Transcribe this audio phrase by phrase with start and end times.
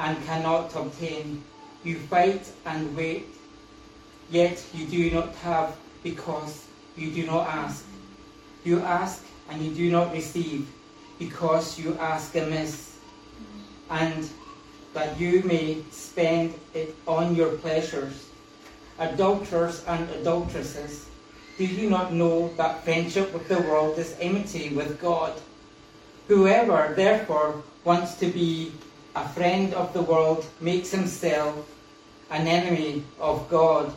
[0.00, 1.44] and cannot obtain.
[1.84, 3.26] You fight and wait,
[4.30, 7.84] yet you do not have because you do not ask.
[8.64, 10.68] You ask and you do not receive
[11.18, 12.96] because you ask amiss,
[13.90, 14.28] and
[14.94, 18.28] that you may spend it on your pleasures.
[18.98, 21.08] Adulterers and adulteresses,
[21.58, 25.32] do you not know that friendship with the world is enmity with God?
[26.28, 28.72] Whoever, therefore, wants to be
[29.14, 31.54] a friend of the world makes himself
[32.30, 33.92] an enemy of God.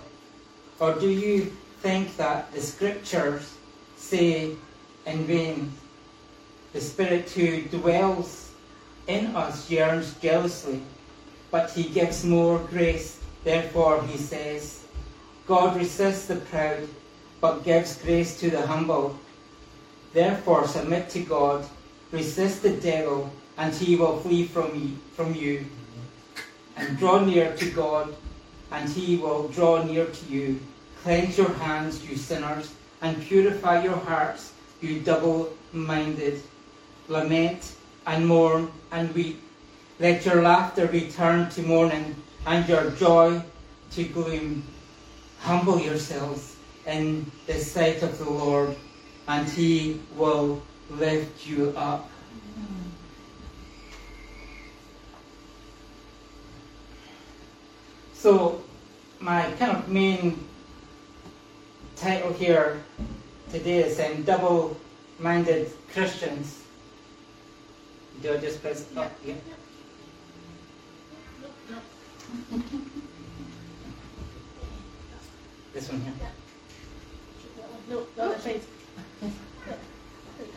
[0.80, 1.52] Or do you
[1.82, 3.54] think that the scriptures
[3.98, 4.56] say
[5.06, 5.72] in vain,
[6.72, 8.52] the Spirit who dwells
[9.08, 10.82] in us yearns jealously,
[11.52, 13.20] but he gives more grace.
[13.44, 14.84] Therefore, he says,
[15.46, 16.88] God resists the proud,
[17.42, 19.20] but gives grace to the humble.
[20.14, 21.66] Therefore, submit to God,
[22.12, 25.66] resist the devil, and he will flee from you, from you.
[26.76, 28.16] And draw near to God,
[28.72, 30.60] and he will draw near to you.
[31.04, 36.42] Cleanse your hands, you sinners, and purify your hearts, you double minded.
[37.08, 37.76] Lament
[38.08, 39.42] and mourn and weep.
[40.00, 43.42] Let your laughter return to mourning, and your joy
[43.92, 44.64] to gloom.
[45.40, 46.56] Humble yourselves
[46.88, 48.76] in the sight of the Lord,
[49.28, 52.10] and he will lift you up.
[58.24, 58.64] So,
[59.20, 60.48] my kind of main
[61.98, 62.82] title here
[63.52, 64.78] today is um, Double
[65.20, 66.64] Minded Christians.
[68.22, 69.12] Do I just press up?
[69.26, 69.34] Yeah.
[75.74, 76.14] This one here.
[77.90, 78.64] No, no, that's right.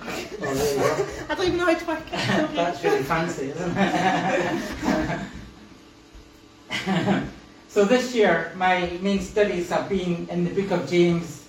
[0.02, 1.06] Oh, there you go.
[1.30, 2.12] I don't even know how to work it.
[2.54, 3.76] That's really fancy, isn't
[6.86, 7.26] it?
[7.76, 11.46] So this year, my main studies have been in the book of James,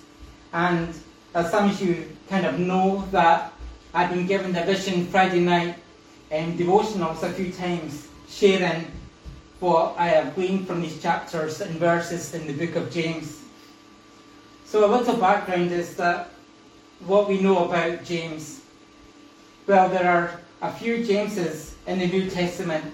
[0.52, 0.94] and
[1.34, 3.50] as some of you kind of know, that
[3.94, 5.76] I've been given the Vision Friday night
[6.30, 8.92] um, devotionals a few times, sharing
[9.60, 13.40] what I have gleaned from these chapters and verses in the book of James.
[14.66, 16.28] So a little background is that
[17.06, 18.60] what we know about James.
[19.66, 22.84] Well, there are a few Jameses in the New Testament,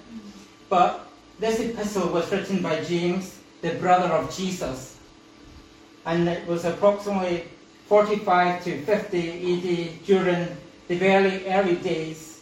[0.68, 1.03] but
[1.38, 4.98] this epistle was written by James, the brother of Jesus,
[6.06, 7.44] and it was approximately
[7.86, 10.56] 45 to 50 AD during
[10.88, 12.40] the very early days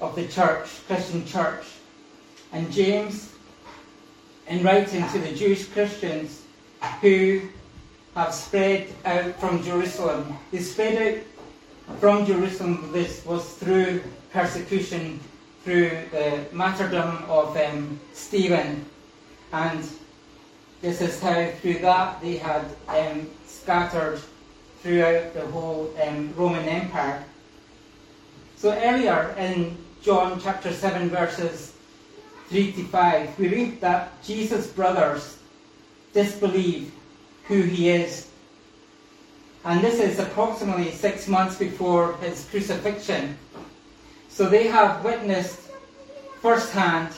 [0.00, 1.64] of the church, Christian church.
[2.52, 3.32] And James,
[4.46, 6.42] in writing to the Jewish Christians
[7.00, 7.42] who
[8.14, 11.18] have spread out from Jerusalem, they spread
[11.88, 12.90] out from Jerusalem.
[12.92, 15.20] This was through persecution,
[15.68, 18.86] through the martyrdom of um, Stephen,
[19.52, 19.86] and
[20.80, 24.18] this is how through that they had um, scattered
[24.80, 27.22] throughout the whole um, Roman Empire.
[28.56, 31.74] So earlier in John chapter 7, verses
[32.48, 35.36] 3 to 5, we read that Jesus' brothers
[36.14, 36.90] disbelieve
[37.44, 38.30] who he is.
[39.66, 43.36] And this is approximately six months before his crucifixion.
[44.28, 45.60] So they have witnessed
[46.40, 47.08] firsthand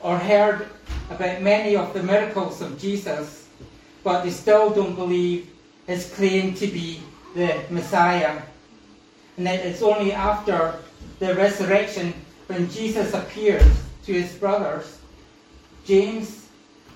[0.00, 0.68] or heard
[1.10, 3.48] about many of the miracles of Jesus,
[4.04, 5.50] but they still don't believe
[5.86, 7.00] his claim to be
[7.34, 8.40] the Messiah.
[9.36, 10.74] And that it's only after
[11.18, 12.14] the resurrection
[12.46, 13.64] when Jesus appears
[14.04, 14.98] to his brothers,
[15.84, 16.48] James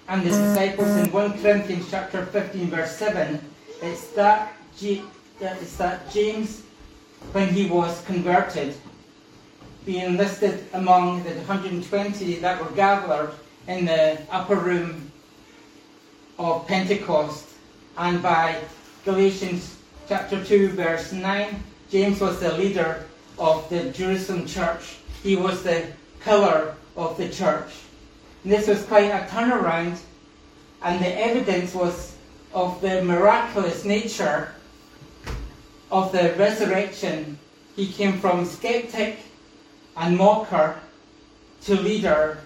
[0.09, 3.41] and the disciples in 1 Corinthians chapter 15 verse 7,
[3.83, 5.05] it's that, G-
[5.41, 6.63] it's that James,
[7.33, 8.75] when he was converted,
[9.85, 13.33] being listed among the 120 that were gathered
[13.69, 15.13] in the upper room
[16.39, 17.49] of Pentecost,
[17.99, 18.57] and by
[19.05, 19.77] Galatians
[20.09, 23.05] chapter 2 verse 9, James was the leader
[23.39, 24.97] of the Jerusalem church.
[25.23, 25.87] He was the
[26.21, 27.73] pillar of the church.
[28.43, 29.99] And this was quite a turnaround,
[30.83, 32.17] and the evidence was
[32.53, 34.55] of the miraculous nature
[35.91, 37.39] of the resurrection.
[37.77, 39.19] He came from skeptic
[39.97, 40.79] and mocker
[41.63, 42.39] to leader,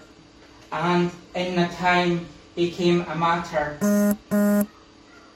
[0.71, 2.25] and in the time
[2.55, 3.77] became a martyr.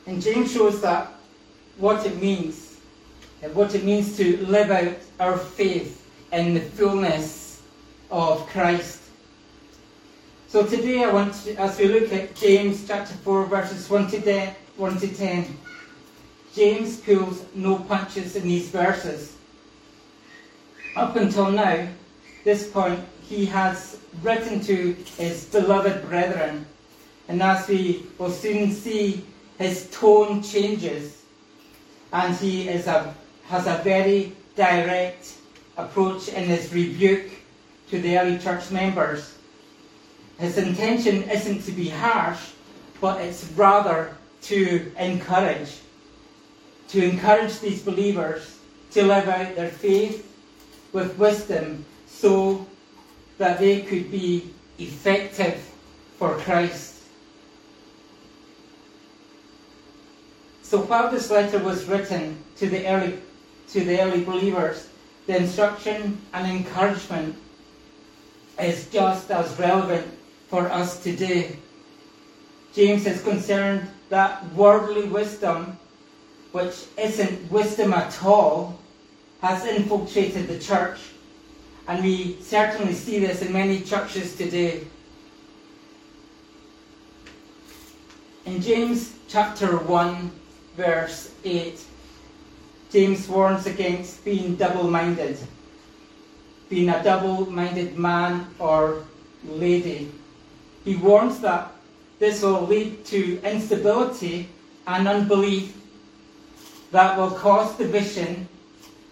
[0.05, 1.11] And James shows that
[1.77, 2.79] what it means,
[3.53, 7.61] what it means to live out our faith in the fullness
[8.11, 9.01] of Christ.
[10.47, 14.21] So today I want to, as we look at James chapter 4 verses 1 to
[14.21, 15.57] 10, 1 to 10,
[16.53, 19.35] James pulls no punches in these verses.
[20.95, 21.87] Up until now,
[22.43, 26.65] this point, he has written to his beloved brethren.
[27.27, 29.25] And as we will soon see,
[29.57, 31.23] his tone changes
[32.11, 33.13] and he is a,
[33.45, 35.35] has a very direct
[35.77, 37.31] approach in his rebuke
[37.89, 39.35] to the early church members.
[40.37, 42.51] His intention isn't to be harsh,
[43.01, 45.79] but it's rather to encourage,
[46.89, 48.59] to encourage these believers
[48.91, 50.29] to live out their faith
[50.91, 51.83] with wisdom
[52.23, 52.65] so
[53.37, 55.59] that they could be effective
[56.17, 57.03] for Christ.
[60.61, 63.19] So while this letter was written to the early
[63.73, 64.87] to the early believers,
[65.27, 67.35] the instruction and encouragement
[68.57, 70.07] is just as relevant
[70.47, 71.57] for us today.
[72.73, 75.77] James is concerned that worldly wisdom,
[76.53, 78.79] which isn't wisdom at all,
[79.41, 81.12] has infiltrated the church.
[81.87, 84.87] And we certainly see this in many churches today.
[88.45, 90.31] In James chapter 1,
[90.77, 91.79] verse 8,
[92.91, 95.37] James warns against being double minded,
[96.69, 99.03] being a double minded man or
[99.45, 100.11] lady.
[100.85, 101.71] He warns that
[102.19, 104.47] this will lead to instability
[104.87, 105.75] and unbelief
[106.91, 108.47] that will cause division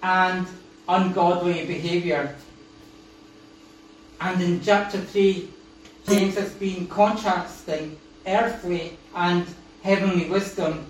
[0.04, 0.48] and
[0.88, 2.36] ungodly behaviour.
[4.22, 5.50] And in chapter 3,
[6.08, 9.46] James has been contrasting earthly and
[9.84, 10.86] heavenly wisdom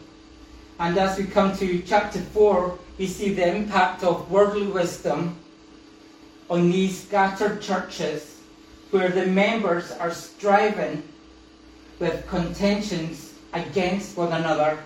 [0.82, 5.38] and as we come to chapter 4, we see the impact of worldly wisdom
[6.50, 8.40] on these scattered churches
[8.90, 11.04] where the members are striving
[12.00, 14.80] with contentions against one another.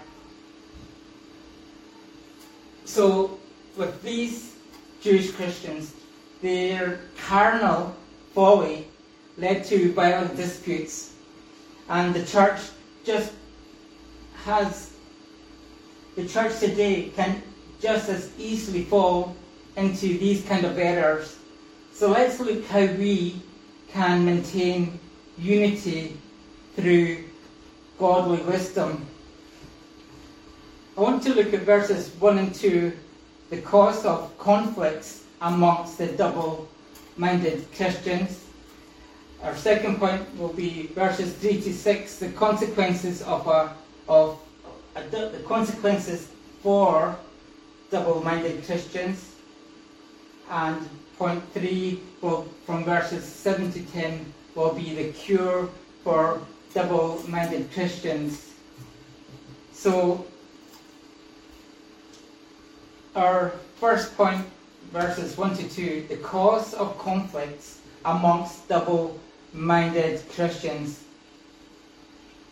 [2.83, 3.39] So,
[3.77, 4.57] with these
[5.00, 5.94] Jewish Christians,
[6.42, 7.95] their carnal
[8.35, 8.85] folly
[9.37, 11.13] led to violent disputes,
[11.89, 12.59] and the church
[13.05, 13.31] just
[14.43, 14.91] has
[16.15, 17.41] the church today can
[17.81, 19.35] just as easily fall
[19.77, 21.37] into these kind of errors.
[21.93, 23.41] So let's look how we
[23.89, 24.99] can maintain
[25.37, 26.17] unity
[26.75, 27.23] through
[27.97, 29.05] godly wisdom.
[30.97, 32.93] I want to look at verses 1 and 2,
[33.49, 36.69] the cause of conflicts amongst the double
[37.17, 38.44] minded Christians.
[39.44, 43.73] Our second point will be verses 3 to 6, the consequences of, a,
[44.07, 44.39] of
[45.12, 46.29] the consequences
[46.62, 47.17] for
[47.91, 49.35] double-minded Christians.
[50.50, 55.69] And point three, will, from verses 7 to 10, will be the cure
[56.03, 56.41] for
[56.73, 58.53] double-minded Christians.
[59.71, 60.25] So,
[63.15, 64.45] our first point,
[64.91, 71.03] verses 1 to 2, the cause of conflicts amongst double-minded Christians.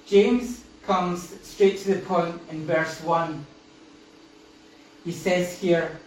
[0.06, 3.45] James comes straight to the point in verse 1.
[5.06, 6.00] He says here,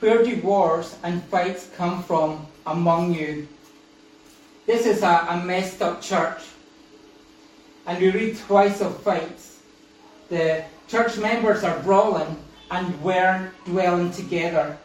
[0.00, 3.46] Where do wars and fights come from among you?
[4.66, 6.42] This is a, a messed up church.
[7.86, 9.60] And we read twice of fights.
[10.28, 12.36] The church members are brawling
[12.70, 14.78] and weren't dwelling together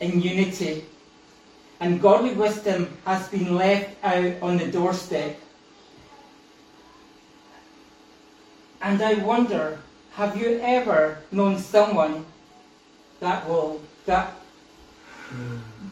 [0.00, 0.84] in unity.
[1.80, 5.38] And godly wisdom has been left out on the doorstep.
[8.82, 9.78] And I wonder,
[10.12, 12.26] have you ever known someone
[13.20, 14.34] that will that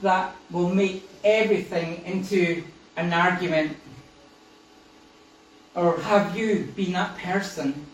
[0.02, 2.64] that will make everything into
[2.96, 3.76] an argument?
[5.74, 7.86] Or have you been that person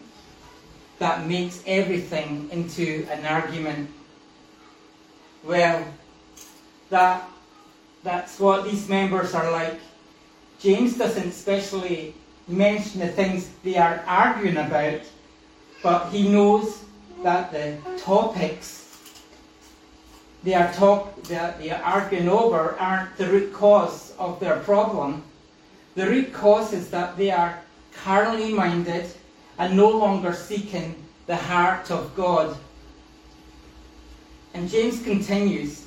[0.99, 3.91] that makes everything into an argument?
[5.43, 5.85] Well,
[6.93, 7.27] that
[8.03, 9.81] that's what these members are like.
[10.61, 12.15] James doesn't especially
[12.47, 15.01] mention the things they are arguing about,
[15.83, 16.85] but he knows
[17.23, 18.81] that the topics
[20.45, 25.23] they are talk that they are arguing over aren't the root cause of their problem.
[25.95, 27.61] The root cause is that they are
[27.95, 29.07] carnally minded
[29.59, 30.97] and no longer seeking
[31.27, 32.57] the heart of God.
[34.53, 35.82] And James continues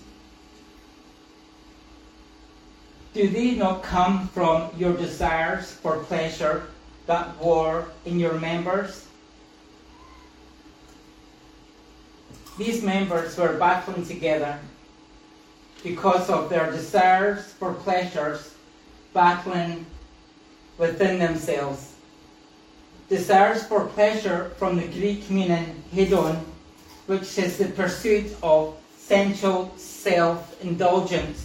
[3.16, 6.68] Do they not come from your desires for pleasure
[7.06, 9.08] that war in your members?
[12.58, 14.60] These members were battling together
[15.82, 18.54] because of their desires for pleasures,
[19.14, 19.86] battling
[20.78, 21.96] within themselves.
[23.08, 26.44] Desires for pleasure from the Greek meaning hedon,
[27.06, 31.45] which is the pursuit of sensual self indulgence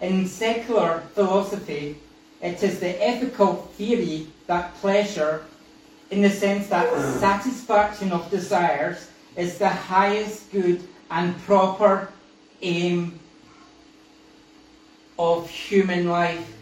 [0.00, 1.96] In secular philosophy,
[2.40, 5.44] it is the ethical theory that pleasure,
[6.10, 6.88] in the sense that
[7.18, 12.10] satisfaction of desires, is the highest good and proper
[12.62, 13.18] aim
[15.18, 16.54] of human life.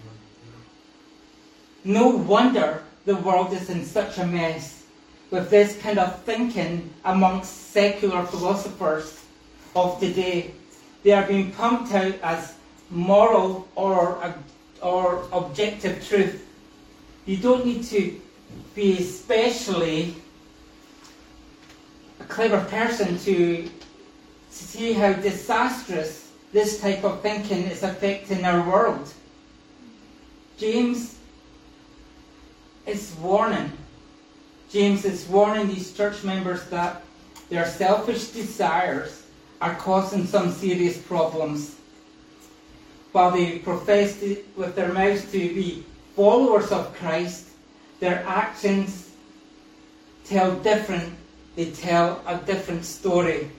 [1.85, 4.85] No wonder the world is in such a mess
[5.31, 9.23] with this kind of thinking amongst secular philosophers
[9.75, 10.53] of today.
[11.03, 12.55] They are being pumped out as
[12.91, 14.35] moral or,
[14.83, 16.47] or objective truth.
[17.27, 18.21] You don't need to
[18.75, 20.15] be especially
[22.21, 23.69] a clever person to
[24.51, 29.13] see how disastrous this type of thinking is affecting our world.
[30.57, 31.17] James
[32.87, 33.73] is warning.
[34.71, 37.03] James is warning these church members that
[37.51, 39.25] their selfish desires
[39.61, 41.76] are causing some serious problems.
[43.17, 47.49] While they profess to, with their mouths to be followers of Christ,
[47.99, 49.11] their actions
[50.27, 51.15] tell different,
[51.55, 53.51] they tell a different story.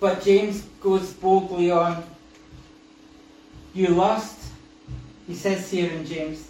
[0.00, 2.02] But James goes boldly on.
[3.74, 4.40] You lust,
[5.26, 6.48] he says here in James,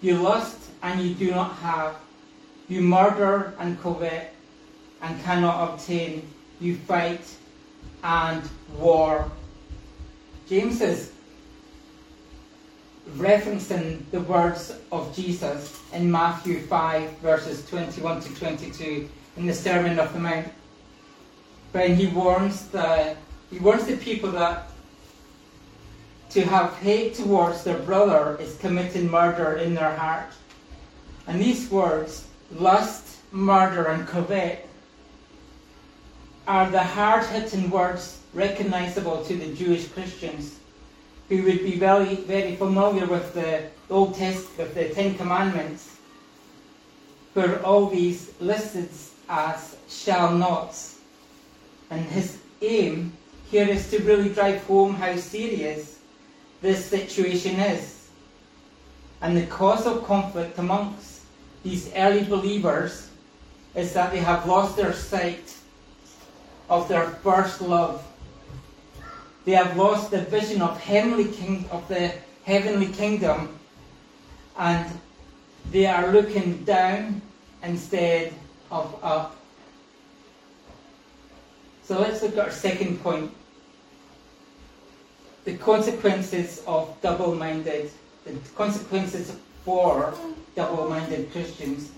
[0.00, 1.96] you lust and you do not have.
[2.68, 4.32] You murder and covet
[5.00, 6.22] and cannot obtain.
[6.60, 7.26] You fight
[8.02, 8.42] and
[8.78, 9.30] war.
[10.48, 11.12] James is
[13.16, 19.98] referencing the words of Jesus in Matthew 5, verses 21 to 22, in the Sermon
[19.98, 20.48] of the Mount
[21.72, 23.16] when he warns the
[23.50, 24.68] he warns the people that
[26.30, 30.32] to have hate towards their brother is committing murder in their heart.
[31.26, 34.66] And these words, lust, murder, and covet,
[36.46, 40.58] are the hard hitting words recognizable to the Jewish Christians
[41.28, 45.96] who would be very, very familiar with the Old Testament, with the Ten Commandments,
[47.34, 48.88] where all these listed
[49.28, 50.98] as shall nots
[51.90, 53.12] and his aim
[53.50, 55.98] here is to really drive home how serious
[56.60, 58.08] this situation is.
[59.20, 61.20] And the cause of conflict amongst
[61.62, 63.10] these early believers
[63.74, 65.54] is that they have lost their sight
[66.72, 68.02] of their first love.
[69.44, 72.14] They have lost the vision of heavenly king of the
[72.44, 73.58] heavenly kingdom
[74.58, 74.90] and
[75.70, 77.20] they are looking down
[77.62, 78.32] instead
[78.70, 79.36] of up.
[81.84, 83.30] So let's look at our second point.
[85.44, 87.90] The consequences of double-minded,
[88.24, 90.14] the consequences for
[90.56, 91.90] double-minded Christians.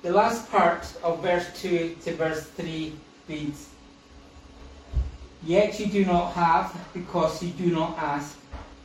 [0.00, 2.94] The last part of verse 2 to verse 3
[3.28, 3.68] reads,
[5.42, 8.36] Yet you do not have because you do not ask.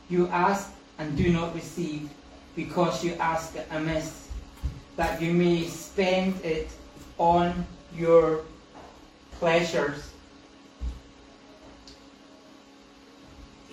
[0.08, 2.08] You ask and do not receive
[2.54, 4.28] because you ask amiss,
[4.96, 6.68] that you may spend it
[7.18, 8.42] on your
[9.38, 10.10] pleasures.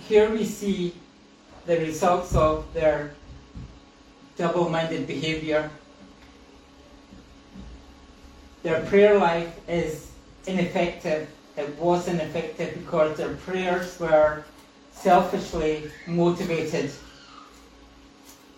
[0.08, 0.96] Here we see
[1.66, 3.14] the results of their
[4.38, 5.70] double minded behavior.
[8.64, 10.09] Their prayer life is
[10.50, 11.30] ineffective.
[11.58, 14.44] It was ineffective because their prayers were
[14.92, 16.92] selfishly motivated.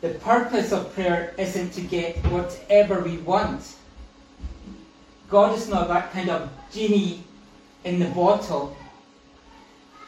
[0.02, 3.76] The purpose of prayer isn't to get whatever we want.
[5.30, 7.24] God is not that kind of genie
[7.84, 8.76] in the bottle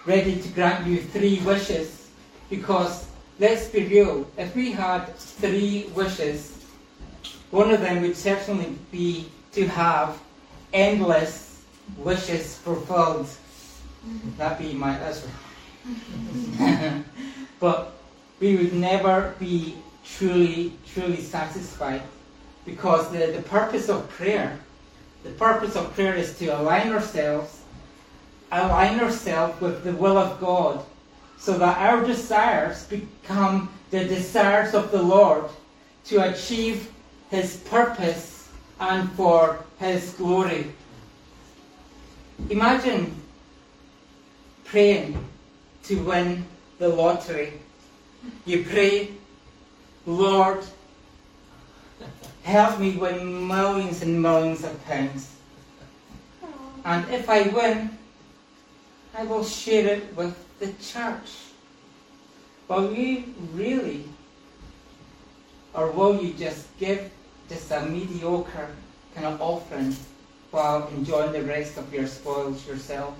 [0.05, 2.09] ready to grant you three wishes.
[2.49, 3.07] Because
[3.39, 6.65] let's be real, if we had three wishes,
[7.51, 10.19] one of them would certainly be to have
[10.73, 11.42] endless
[11.97, 13.27] wishes fulfilled.
[14.37, 15.29] That'd be my answer.
[17.59, 17.93] but
[18.39, 19.75] we would never be
[20.05, 22.01] truly, truly satisfied
[22.65, 24.59] because the, the purpose of prayer
[25.23, 27.61] the purpose of prayer is to align ourselves,
[28.51, 30.83] align ourselves with the will of God,
[31.37, 35.45] so that our desires become the desires of the Lord
[36.05, 36.91] to achieve
[37.29, 38.49] His purpose
[38.81, 40.73] and for His glory.
[42.49, 43.15] Imagine
[44.65, 45.23] praying
[45.83, 46.45] to win
[46.79, 47.53] the lottery.
[48.45, 49.11] You pray,
[50.05, 50.63] Lord,
[52.43, 55.29] help me win millions and millions of pounds.
[56.85, 57.97] And if I win,
[59.15, 61.53] I will share it with the church.
[62.67, 64.05] Will you really?
[65.73, 67.11] Or will you just give
[67.49, 68.69] just a mediocre
[69.13, 69.95] kind of offering
[70.53, 73.15] while enjoying the rest of your spoils yourself?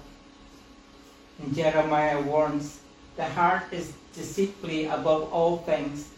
[1.40, 2.80] And Jeremiah warns,
[3.16, 6.10] the heart is deceitfully above all things,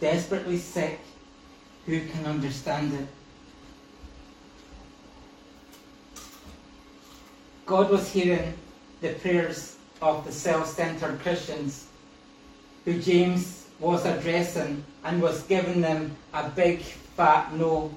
[0.00, 0.98] desperately sick.
[1.84, 3.06] Who can understand it?
[7.66, 8.54] God was hearing
[9.02, 11.86] the prayers of the self-centered Christians
[12.86, 17.92] who James was addressing and was giving them a big fat no.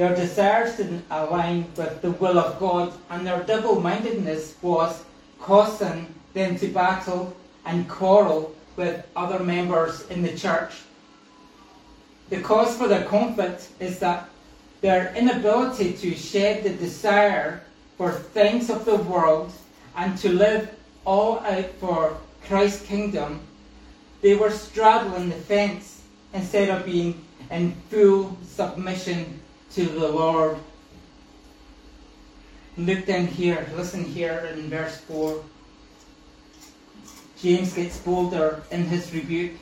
[0.00, 5.04] Their desires didn't align with the will of God and their double-mindedness was
[5.38, 10.72] causing them to battle and quarrel with other members in the church.
[12.30, 14.30] The cause for their conflict is that
[14.80, 17.62] their inability to shed the desire
[17.98, 19.52] for things of the world
[19.96, 22.16] and to live all out for
[22.46, 23.40] Christ's kingdom,
[24.22, 26.00] they were straddling the fence
[26.32, 29.39] instead of being in full submission
[29.74, 30.58] to the Lord.
[32.76, 35.42] Look down here, listen here in verse 4.
[37.40, 39.52] James gets bolder in his rebuke.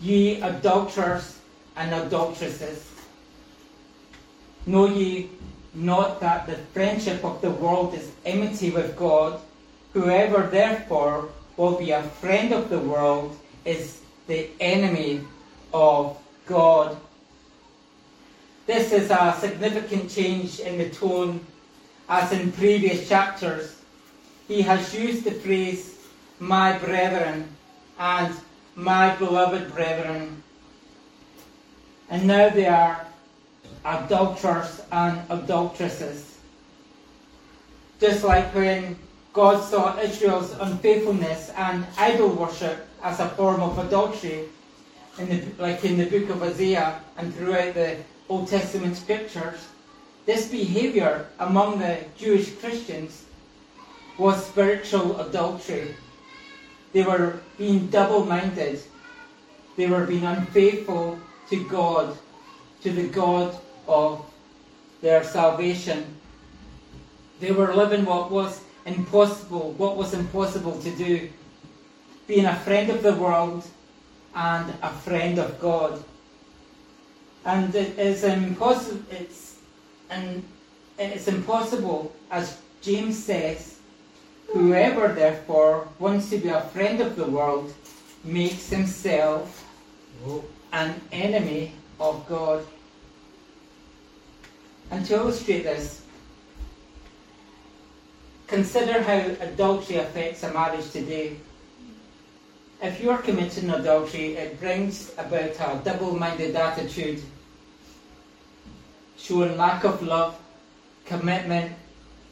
[0.00, 1.38] Ye adulterers
[1.76, 2.88] and adulteresses,
[4.66, 5.30] know ye
[5.74, 9.40] not that the friendship of the world is enmity with God.
[9.92, 15.20] Whoever therefore will be a friend of the world is the enemy
[15.72, 16.96] of God.
[18.68, 21.40] This is a significant change in the tone
[22.06, 23.80] as in previous chapters.
[24.46, 25.96] He has used the phrase,
[26.38, 27.48] my brethren,
[27.98, 28.34] and
[28.74, 30.42] my beloved brethren.
[32.10, 33.06] And now they are
[33.86, 36.36] adulterers and adulteresses.
[37.98, 38.98] Just like when
[39.32, 44.44] God saw Israel's unfaithfulness and idol worship as a form of adultery,
[45.16, 47.96] in the, like in the book of Isaiah and throughout the
[48.28, 49.68] Old Testament scriptures,
[50.26, 53.24] this behavior among the Jewish Christians
[54.18, 55.94] was spiritual adultery.
[56.92, 58.82] They were being double minded,
[59.76, 61.18] they were being unfaithful
[61.48, 62.18] to God,
[62.82, 64.24] to the God of
[65.00, 66.04] their salvation.
[67.40, 71.30] They were living what was impossible, what was impossible to do,
[72.26, 73.64] being a friend of the world
[74.34, 76.02] and a friend of God.
[77.48, 79.00] And it is impossible.
[79.10, 79.56] It's
[80.10, 80.44] and
[80.98, 83.78] it's impossible, as James says.
[84.52, 87.72] Whoever therefore wants to be a friend of the world
[88.22, 89.64] makes himself
[90.74, 92.66] an enemy of God.
[94.90, 96.02] And to illustrate this,
[98.46, 101.36] consider how adultery affects a marriage today.
[102.82, 107.22] If you are committing adultery, it brings about a double minded attitude,
[109.18, 110.38] showing lack of love,
[111.04, 111.74] commitment,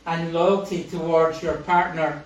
[0.07, 2.23] and loyalty towards your partner.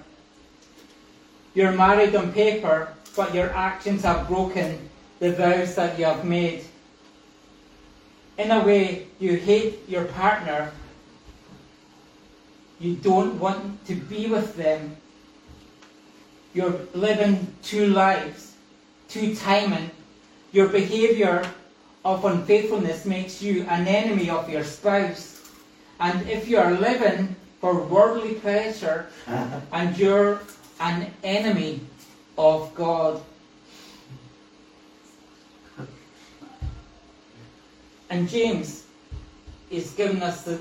[1.54, 6.64] You're married on paper, but your actions have broken the vows that you have made.
[8.38, 10.72] In a way, you hate your partner,
[12.78, 14.96] you don't want to be with them,
[16.54, 18.56] you're living two lives,
[19.08, 19.90] two timing,
[20.52, 21.44] your behavior
[22.04, 25.50] of unfaithfulness makes you an enemy of your spouse.
[25.98, 29.06] And if you are living for worldly pleasure
[29.72, 30.40] and you're
[30.80, 31.80] an enemy
[32.38, 33.20] of God,
[38.10, 38.86] And James
[39.70, 40.58] is giving us a,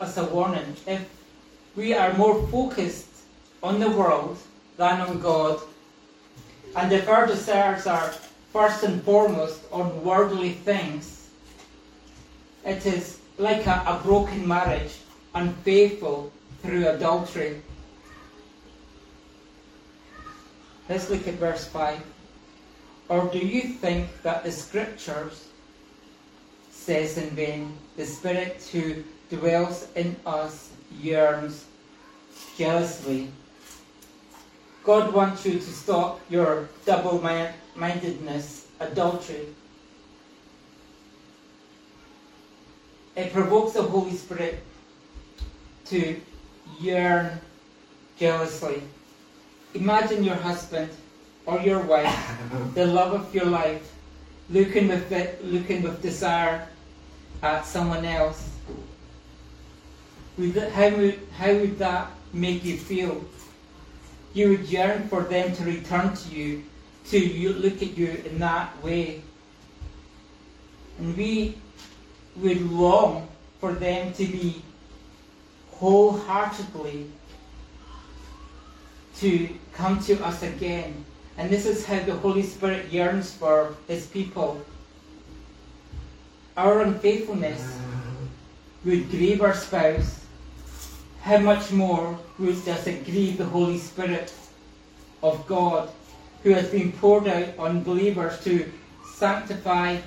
[0.00, 0.76] us a warning.
[0.86, 1.04] If
[1.74, 3.08] we are more focused
[3.60, 4.38] on the world
[4.76, 5.60] than on God,
[6.76, 8.14] and if our desires are
[8.52, 11.30] first and foremost on worldly things,
[12.64, 14.98] it is like a, a broken marriage,
[15.34, 17.62] unfaithful through adultery.
[20.88, 22.00] Let's look at verse 5.
[23.08, 25.48] Or do you think that the scriptures
[26.82, 31.66] says in vain, the Spirit who dwells in us yearns
[32.58, 33.28] jealously.
[34.82, 37.20] God wants you to stop your double
[37.74, 39.46] mindedness, adultery.
[43.16, 44.62] It provokes the Holy Spirit
[45.86, 46.20] to
[46.80, 47.40] yearn
[48.16, 48.82] jealously.
[49.74, 50.90] Imagine your husband
[51.46, 52.38] or your wife,
[52.74, 53.92] the love of your life,
[54.50, 55.10] looking with,
[55.42, 56.68] looking with desire
[57.42, 58.48] at someone else,
[60.38, 63.22] how, would, how would that make you feel?
[64.32, 66.64] You would yearn for them to return to you,
[67.10, 69.22] to look at you in that way.
[70.98, 71.56] And we
[72.36, 73.28] would long
[73.60, 74.62] for them to be
[75.72, 77.10] wholeheartedly
[79.16, 81.04] to come to us again.
[81.36, 84.60] And this is how the Holy Spirit yearns for His people.
[86.56, 87.78] Our unfaithfulness
[88.84, 90.24] would grieve our spouse.
[91.22, 94.32] How much more would does it grieve the Holy Spirit
[95.22, 95.88] of God,
[96.42, 98.70] who has been poured out on believers to
[99.14, 99.98] sanctify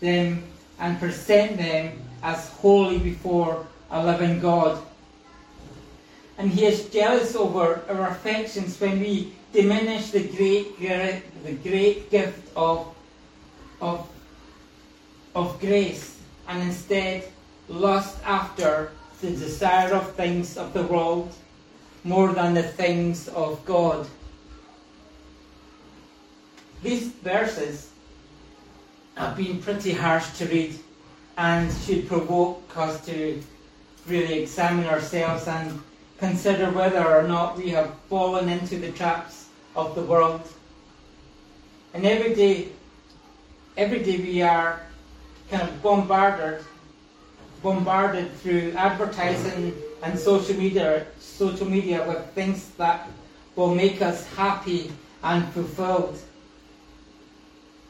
[0.00, 0.42] them
[0.78, 4.82] and present them as holy before a living God.
[6.38, 12.50] And he is jealous over our affections when we diminish the great, the great gift
[12.56, 12.94] of,
[13.80, 14.08] of,
[15.34, 16.18] of grace
[16.48, 17.24] and instead
[17.68, 21.32] lust after the desire of things of the world
[22.02, 24.06] more than the things of God.
[26.84, 27.88] These verses
[29.14, 30.78] have been pretty harsh to read
[31.38, 33.42] and should provoke us to
[34.06, 35.80] really examine ourselves and
[36.18, 40.42] consider whether or not we have fallen into the traps of the world.
[41.94, 42.68] And every day,
[43.78, 44.82] every day we are
[45.50, 46.62] kind of bombarded,
[47.62, 53.08] bombarded through advertising and social media, social media with things that
[53.56, 54.92] will make us happy
[55.22, 56.18] and fulfilled.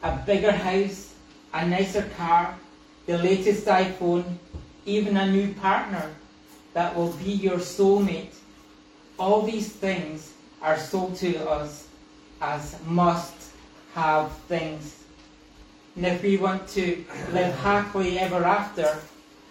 [0.05, 1.15] A bigger house,
[1.51, 2.55] a nicer car,
[3.07, 4.37] the latest iPhone,
[4.85, 6.11] even a new partner
[6.73, 8.35] that will be your soulmate.
[9.17, 11.87] All these things are sold to us
[12.39, 13.49] as must
[13.95, 15.03] have things.
[15.95, 18.99] And if we want to live happily ever after,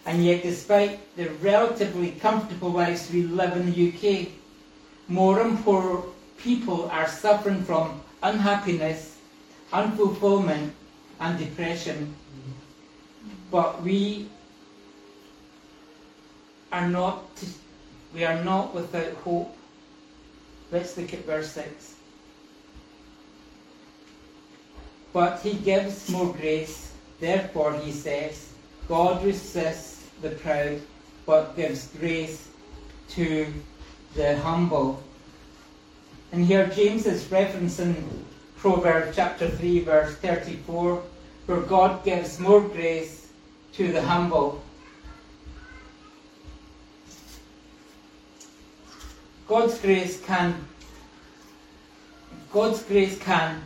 [0.07, 4.29] and yet despite the relatively comfortable lives we live in the UK,
[5.09, 6.05] more and more
[6.39, 9.14] people are suffering from unhappiness,
[9.75, 10.71] unfulfillment,
[11.21, 12.15] and depression.
[13.51, 14.29] But we
[16.73, 17.23] are not
[18.15, 19.57] we are not without hope.
[20.71, 21.97] Let's look at verse 6.
[25.13, 26.93] But he gives more grace.
[27.21, 28.53] Therefore, he says,
[28.89, 30.81] God resists the proud,
[31.27, 32.49] but gives grace
[33.11, 33.53] to
[34.15, 35.03] the humble.
[36.33, 37.95] And here James is referencing
[38.65, 41.03] Proverbs chapter 3, verse 34,
[41.45, 43.29] where God gives more grace
[43.75, 44.65] to the humble.
[49.47, 50.67] God's grace can
[52.55, 53.63] God's grace can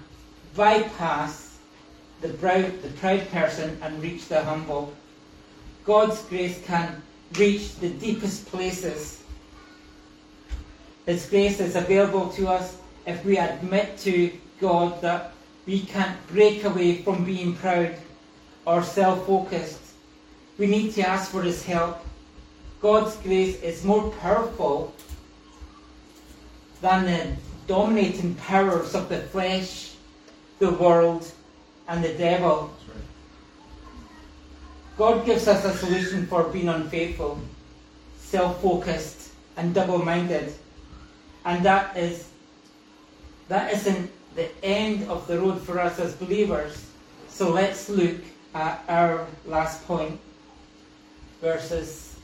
[0.57, 1.59] bypass
[2.21, 4.93] the proud, the proud person and reach the humble.
[5.85, 7.01] God's grace can
[7.39, 9.23] reach the deepest places.
[11.07, 15.33] His grace is available to us if we admit to God that
[15.67, 17.95] we can't break away from being proud
[18.67, 19.81] or self focused.
[20.59, 22.05] We need to ask for His help.
[22.81, 24.95] God's grace is more powerful
[26.81, 29.95] than the dominating powers of the flesh,
[30.59, 31.31] the world,
[31.89, 32.73] and the devil.
[34.97, 37.41] God gives us a solution for being unfaithful,
[38.19, 40.53] self focused, and double minded.
[41.45, 42.29] And that is
[43.49, 46.87] that isn't the end of the road for us as believers.
[47.29, 48.17] So let's look
[48.55, 50.19] at our last point,
[51.41, 52.17] verses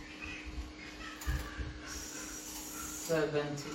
[1.87, 3.75] 7 to 10.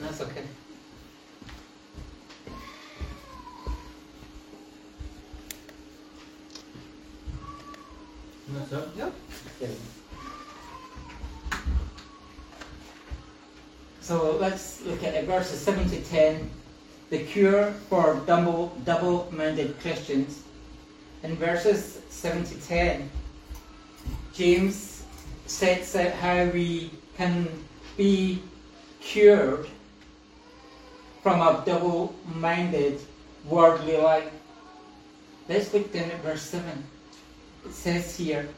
[0.00, 0.44] That's okay.
[8.52, 8.96] That's up?
[8.96, 9.12] Yep.
[14.10, 16.50] So let's look at verses 7 to 10.
[17.10, 20.42] The cure for double double-minded Christians.
[21.22, 23.08] In verses 7 to 10,
[24.34, 25.04] James
[25.46, 27.46] sets out how we can
[27.96, 28.42] be
[29.00, 29.68] cured
[31.22, 33.00] from a double-minded
[33.46, 34.28] worldly life.
[35.48, 36.66] Let's look down at verse 7.
[37.64, 38.48] It says here,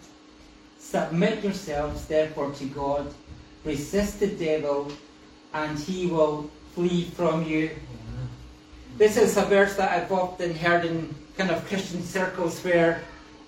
[0.79, 3.13] Submit yourselves therefore to God,
[3.67, 4.91] resist the devil,
[5.55, 7.71] and he will flee from you.
[8.99, 13.03] This is a verse that I've often heard in kind of Christian circles where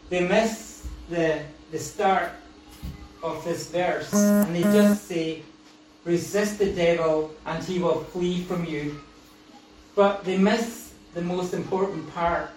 [0.09, 1.41] they miss the,
[1.71, 2.31] the start
[3.23, 5.43] of this verse and they just say,
[6.05, 9.01] resist the devil and he will flee from you.
[9.95, 12.51] But they miss the most important part.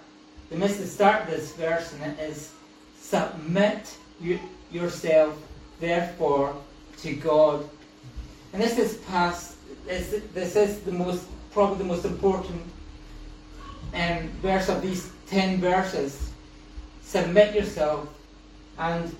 [0.50, 2.52] They miss the start of this verse and it is,
[2.98, 4.38] submit you,
[4.70, 5.40] yourself
[5.80, 6.54] therefore
[6.98, 7.68] to God.
[8.52, 9.56] And this is past,
[9.86, 12.62] this, this is the most, probably the most important
[13.94, 16.32] um, verse of these ten verses.
[17.02, 18.08] Submit yourself
[18.78, 19.14] and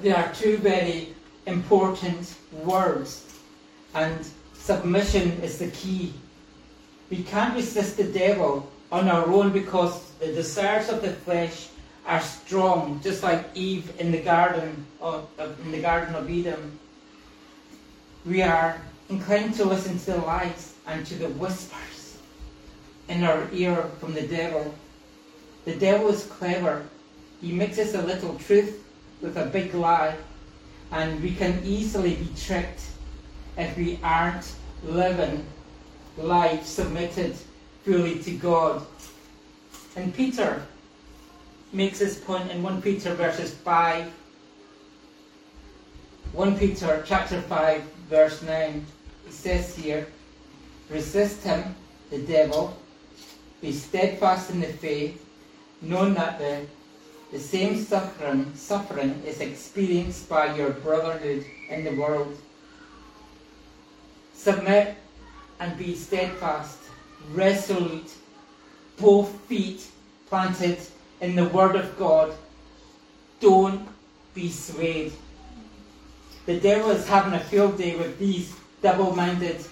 [0.00, 1.14] there are two very
[1.46, 3.38] important words,
[3.94, 6.12] and submission is the key.
[7.10, 11.68] We can't resist the devil on our own because the desires of the flesh
[12.06, 15.28] are strong, just like Eve in the garden of,
[15.62, 16.78] in the Garden of Eden.
[18.24, 22.16] We are inclined to listen to the lies and to the whispers
[23.08, 24.74] in our ear from the devil.
[25.66, 26.86] The devil is clever.
[27.42, 28.82] He mixes a little truth
[29.20, 30.16] with a big lie,
[30.90, 32.80] and we can easily be tricked
[33.58, 35.44] if we aren't living
[36.16, 37.36] life submitted
[37.84, 38.86] fully to God.
[39.96, 40.62] And Peter
[41.72, 44.10] makes this point in 1 Peter verses 5.
[46.32, 48.84] 1 Peter chapter 5 verse 9.
[49.26, 50.06] It says here,
[50.90, 51.74] resist him,
[52.10, 52.76] the devil,
[53.60, 55.24] be steadfast in the faith,
[55.80, 56.66] knowing that the,
[57.32, 62.36] the same suffering, suffering is experienced by your brotherhood in the world.
[64.34, 64.96] Submit
[65.60, 66.78] and be steadfast,
[67.32, 68.12] resolute,
[68.98, 69.86] both feet
[70.28, 70.78] planted
[71.20, 72.34] in the Word of God.
[73.40, 73.88] Don't
[74.34, 75.12] be swayed.
[76.46, 79.64] The devil is having a field day with these double minded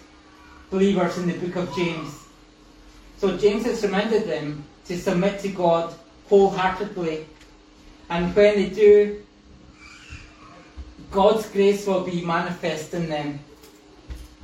[0.70, 2.26] believers in the book of James.
[3.18, 5.94] So James has reminded them to submit to God
[6.28, 7.26] wholeheartedly.
[8.08, 9.22] And when they do,
[11.10, 13.38] God's grace will be manifest in them.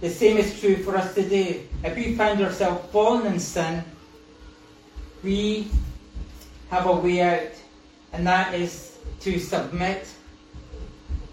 [0.01, 1.63] The same is true for us today.
[1.83, 3.83] If we find ourselves fallen in sin,
[5.25, 5.69] we
[6.71, 7.51] have a way out,
[8.13, 10.07] and that is to submit.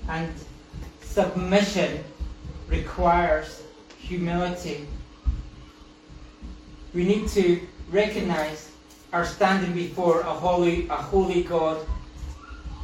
[0.08, 0.34] And
[1.16, 2.04] submission
[2.68, 3.64] requires
[3.98, 4.86] humility.
[6.94, 8.70] We need to recognize
[9.14, 11.78] our standing before a holy, a holy God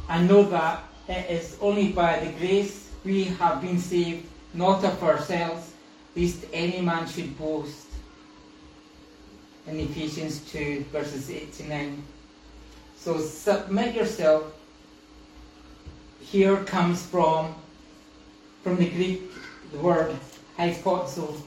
[0.08, 5.02] and know that it is only by the grace we have been saved, not of
[5.02, 5.72] ourselves,
[6.16, 7.88] lest any man should boast.
[9.66, 12.02] In Ephesians 2, verses 8 to 9.
[12.96, 14.44] So submit yourself.
[16.20, 17.54] Here comes from
[18.62, 19.22] from the Greek
[19.72, 20.16] the word
[20.58, 21.40] hypotasso.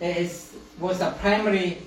[0.00, 1.78] It is, was a primary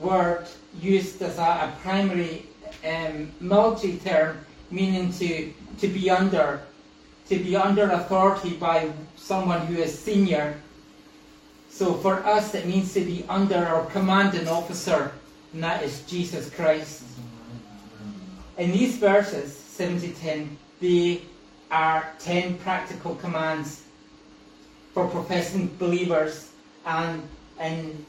[0.00, 0.46] word
[0.80, 2.46] used as a, a primary
[2.84, 6.60] um, military term meaning to, to be under,
[7.28, 10.60] to be under authority by someone who is senior.
[11.70, 15.12] So for us, it means to be under our commanding officer,
[15.52, 17.04] and that is Jesus Christ.
[18.58, 21.20] In these verses, 7 to 10, they
[21.70, 23.82] are 10 practical commands
[24.92, 26.50] for professing believers.
[26.84, 27.22] And
[27.60, 28.06] in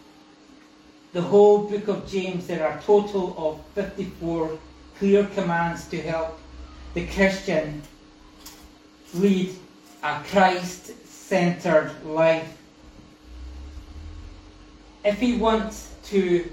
[1.14, 4.58] the whole book of James, there are a total of 54
[5.00, 6.40] clear commands to help
[6.94, 7.82] the Christian
[9.14, 9.56] lead
[10.04, 12.58] a Christ centered life.
[15.04, 16.50] If we want to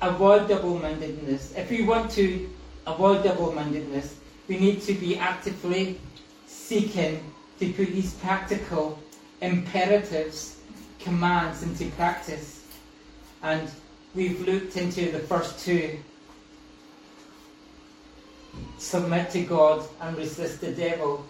[0.00, 2.48] avoid double mindedness, if we want to
[2.86, 4.16] avoid double mindedness,
[4.48, 6.00] we need to be actively
[6.68, 8.98] seeking to put these practical
[9.40, 10.58] imperatives,
[10.98, 12.62] commands into practice.
[13.42, 13.70] And
[14.14, 15.98] we've looked into the first two
[18.78, 21.24] submit to God and resist the devil.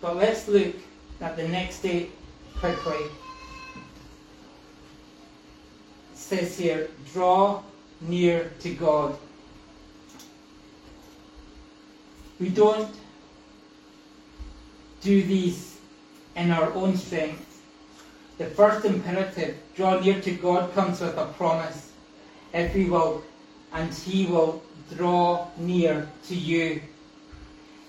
[0.00, 0.74] But let's look
[1.20, 2.10] at the next eight
[2.56, 3.04] quickly.
[6.12, 7.62] It says here, draw
[8.00, 9.18] near to God.
[12.38, 12.94] We don't
[15.00, 15.78] do these
[16.36, 17.62] in our own strength.
[18.38, 21.92] The first imperative, draw near to God, comes with a promise.
[22.52, 23.22] If we will,
[23.72, 24.62] and He will
[24.96, 26.82] draw near to you.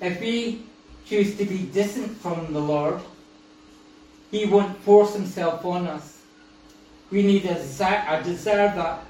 [0.01, 0.63] If we
[1.05, 2.99] choose to be distant from the Lord,
[4.29, 6.21] He won't force Himself on us.
[7.11, 9.03] We need a desire, a desire that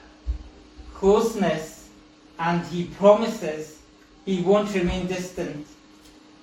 [0.94, 1.90] closeness,
[2.40, 3.80] and He promises
[4.26, 5.68] He won't remain distant.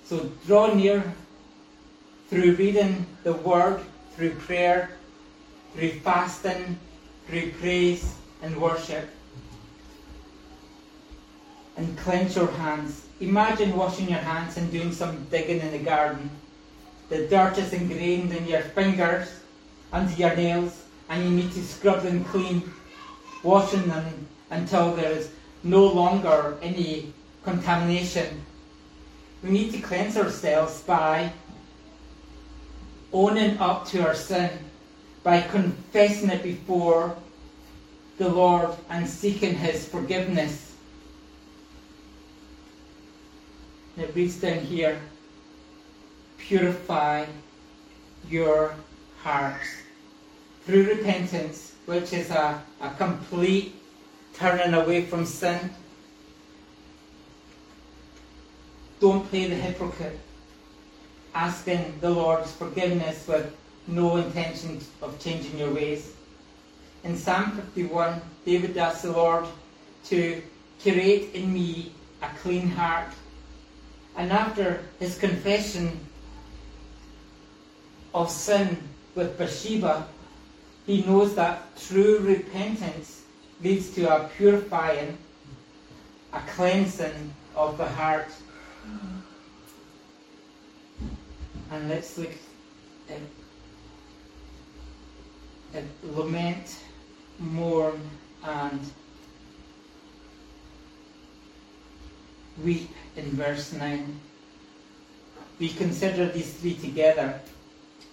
[0.05, 1.03] So draw near
[2.29, 3.81] through reading the Word,
[4.15, 4.91] through prayer,
[5.73, 6.77] through fasting,
[7.27, 9.09] through praise and worship.
[11.75, 13.05] And clench your hands.
[13.19, 16.29] Imagine washing your hands and doing some digging in the garden.
[17.09, 19.39] The dirt is ingrained in your fingers,
[19.91, 22.71] under your nails, and you need to scrub them clean,
[23.41, 25.31] washing them until there is
[25.63, 27.11] no longer any
[27.43, 28.45] contamination.
[29.41, 31.31] We need to cleanse ourselves by
[33.11, 34.51] owning up to our sin
[35.23, 37.15] by confessing it before
[38.17, 40.75] the Lord and seeking His forgiveness.
[43.95, 44.99] And it reads down here
[46.37, 47.25] purify
[48.29, 48.73] your
[49.21, 49.67] hearts
[50.65, 53.75] through repentance, which is a, a complete
[54.33, 55.69] turning away from sin.
[58.99, 60.19] Don't play the hypocrite,
[61.33, 63.55] asking the Lord's forgiveness with
[63.87, 66.13] no intention of changing your ways.
[67.03, 69.45] In Psalm 51, David asks the Lord
[70.05, 70.41] to
[70.81, 73.09] create in me a clean heart.
[74.17, 75.99] And after his confession
[78.13, 78.77] of sin
[79.15, 80.07] with Bathsheba,
[80.85, 83.23] he knows that true repentance
[83.63, 85.17] leads to a purifying,
[86.33, 88.29] a cleansing of the heart.
[91.71, 92.33] And let's look
[93.09, 93.19] at,
[95.75, 96.77] at lament,
[97.37, 98.01] mourn,
[98.43, 98.79] and
[102.63, 104.19] weep in verse 9.
[105.59, 107.39] We consider these three together.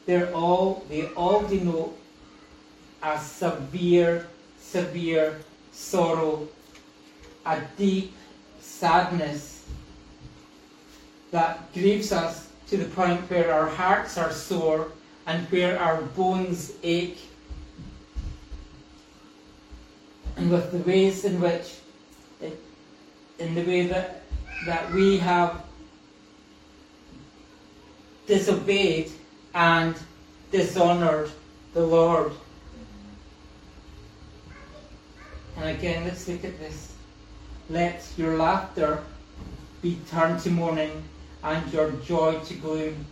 [0.04, 1.98] They're all, they all denote
[3.02, 5.40] a severe, severe
[5.72, 6.48] sorrow,
[7.44, 8.14] a deep
[8.60, 9.66] sadness
[11.30, 14.90] that grieves us to the point where our hearts are sore
[15.26, 17.18] and where our bones ache.
[20.36, 21.74] And with the ways in which,
[22.40, 22.60] it,
[23.38, 24.22] in the way that,
[24.66, 25.64] that we have
[28.26, 29.10] disobeyed
[29.54, 29.94] and
[30.50, 31.30] dishonored
[31.72, 32.32] the Lord.
[35.56, 36.92] And again, let's look at this.
[37.70, 39.02] Let your laughter
[39.82, 41.02] be turned to mourning
[41.46, 43.06] and your joy to gloom.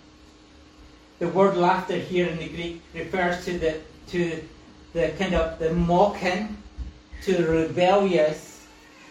[1.21, 4.43] The word laughter here in the Greek refers to the to
[4.93, 6.57] the kind of the mocking,
[7.23, 8.67] to the rebellious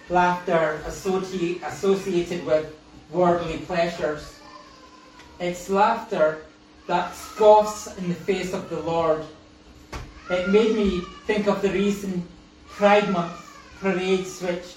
[0.10, 2.76] laughter associated associated with
[3.12, 4.40] worldly pleasures.
[5.40, 6.44] It's laughter
[6.88, 9.24] that scoffs in the face of the Lord.
[10.30, 12.26] It made me think of the recent
[12.68, 13.40] Pride Month
[13.80, 14.76] parades, which,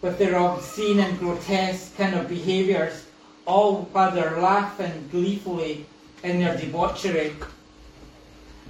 [0.00, 3.04] with their obscene and grotesque kind of behaviours,
[3.46, 5.86] all while they're laughing gleefully
[6.22, 7.34] in their debauchery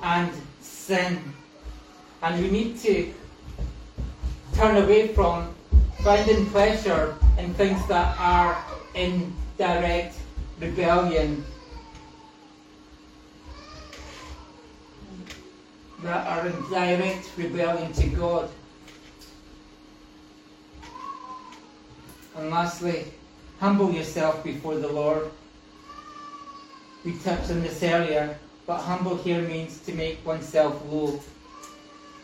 [0.02, 1.18] and sin.
[2.22, 3.12] And we need to
[4.54, 5.54] turn away from
[6.02, 10.16] finding pleasure in things that are in direct
[10.61, 11.44] rebellion,
[16.02, 18.50] that are in direct rebellion to God.
[22.37, 23.12] And lastly,
[23.62, 25.31] humble yourself before the Lord.
[27.05, 31.20] We touched on this earlier, but humble here means to make oneself low.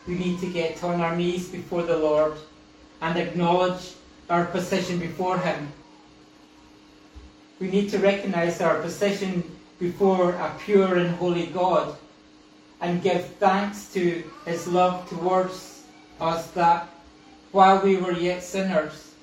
[0.09, 2.33] We need to get on our knees before the Lord
[3.01, 3.93] and acknowledge
[4.29, 5.69] our position before Him.
[7.61, 9.45] We need to recognize our position
[9.79, 11.97] before a pure and holy God
[12.81, 15.85] and give thanks to His love towards
[16.21, 16.89] us that
[17.53, 19.15] while we were yet sinners,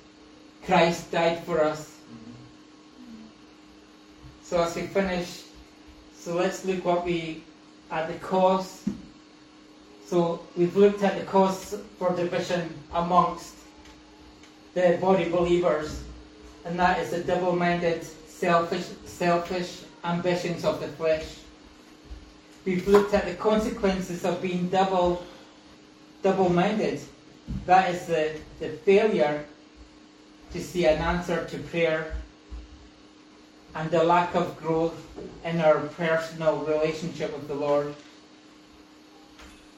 [0.64, 1.95] Christ died for us.
[4.48, 5.42] So as we finish,
[6.16, 7.42] so let's look what we
[7.90, 8.88] at the cause.
[10.06, 13.56] So we've looked at the cause for division amongst
[14.74, 16.00] the body believers,
[16.64, 21.26] and that is the double-minded, selfish, selfish ambitions of the flesh.
[22.64, 25.26] We've looked at the consequences of being double,
[26.22, 27.00] double-minded.
[27.64, 29.44] That is the, the failure
[30.52, 32.14] to see an answer to prayer
[33.76, 34.96] and the lack of growth
[35.44, 37.94] in our personal relationship with the Lord.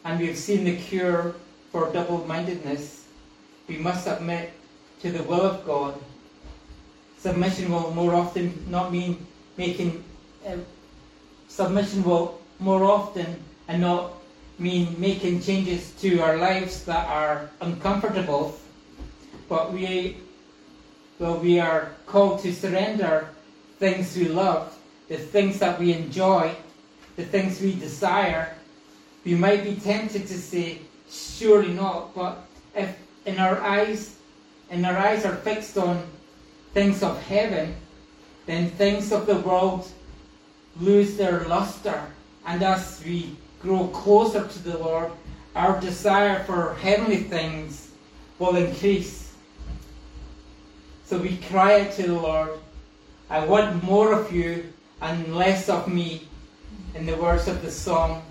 [0.04, 1.34] And we've seen the cure
[1.72, 3.06] for double mindedness.
[3.66, 4.52] We must submit
[5.02, 6.00] to the will of God.
[7.18, 10.04] Submission will more often not mean making,
[10.46, 10.62] uh,
[11.48, 14.12] submission will more often and not
[14.58, 18.56] mean making changes to our lives that are uncomfortable,
[19.48, 20.18] but we
[21.18, 23.28] well, we are called to surrender
[23.78, 24.76] things we love,
[25.08, 26.54] the things that we enjoy,
[27.16, 28.54] the things we desire.
[29.24, 34.16] We might be tempted to say, surely not, but if in our eyes,
[34.70, 36.06] and our eyes are fixed on
[36.74, 37.74] things of heaven,
[38.46, 39.90] then things of the world
[40.80, 42.02] lose their luster.
[42.46, 45.10] And as we grow closer to the Lord,
[45.54, 47.90] our desire for heavenly things
[48.38, 49.34] will increase.
[51.04, 52.50] So we cry out to the Lord,
[53.30, 54.72] I want more of you
[55.02, 56.22] and less of me.
[56.94, 58.22] In the words of the song,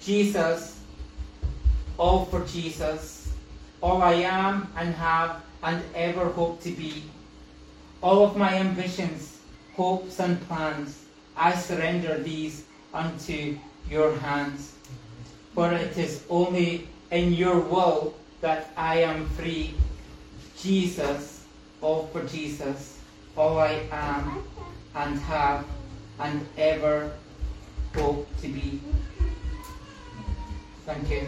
[0.00, 0.80] Jesus,
[1.98, 3.32] all for Jesus,
[3.80, 7.04] all I am and have and ever hope to be.
[8.02, 9.38] All of my ambitions,
[9.76, 11.04] hopes and plans
[11.36, 13.58] I surrender these unto
[13.90, 14.74] your hands.
[15.54, 19.74] For it is only in your will that I am free.
[20.56, 21.44] Jesus,
[21.80, 22.93] all for Jesus,
[23.36, 24.44] all I am
[24.94, 25.64] and have
[26.20, 27.12] and ever
[27.94, 28.80] hope to be.
[30.86, 31.26] Thank you.